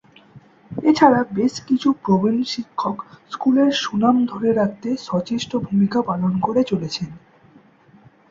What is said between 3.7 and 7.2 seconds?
সুনাম ধরে রাখতে সচেষ্ট ভূমিকা পালন করে চলেছেন।